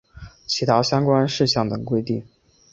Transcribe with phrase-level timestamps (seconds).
[0.47, 2.25] 其他相关事项等规定